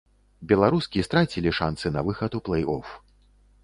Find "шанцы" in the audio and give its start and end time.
1.61-1.95